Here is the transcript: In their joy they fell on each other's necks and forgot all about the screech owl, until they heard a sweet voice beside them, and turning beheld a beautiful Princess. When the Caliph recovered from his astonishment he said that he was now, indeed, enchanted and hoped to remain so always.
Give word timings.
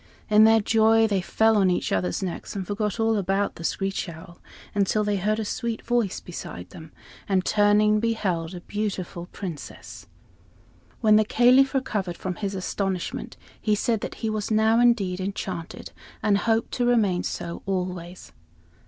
In 0.31 0.45
their 0.45 0.59
joy 0.61 1.05
they 1.05 1.21
fell 1.21 1.57
on 1.57 1.69
each 1.69 1.91
other's 1.91 2.23
necks 2.23 2.55
and 2.55 2.65
forgot 2.65 2.99
all 2.99 3.17
about 3.17 3.53
the 3.53 3.63
screech 3.63 4.09
owl, 4.09 4.39
until 4.73 5.03
they 5.03 5.17
heard 5.17 5.37
a 5.37 5.45
sweet 5.45 5.83
voice 5.83 6.19
beside 6.19 6.71
them, 6.71 6.91
and 7.29 7.45
turning 7.45 7.99
beheld 7.99 8.55
a 8.55 8.61
beautiful 8.61 9.27
Princess. 9.27 10.07
When 11.01 11.17
the 11.17 11.23
Caliph 11.23 11.75
recovered 11.75 12.17
from 12.17 12.37
his 12.37 12.55
astonishment 12.55 13.37
he 13.61 13.75
said 13.75 14.01
that 14.01 14.15
he 14.25 14.29
was 14.31 14.49
now, 14.49 14.79
indeed, 14.79 15.21
enchanted 15.21 15.91
and 16.23 16.39
hoped 16.49 16.71
to 16.71 16.85
remain 16.87 17.21
so 17.21 17.61
always. 17.67 18.31